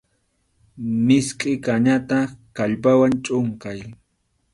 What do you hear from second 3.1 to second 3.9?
chʼunqay.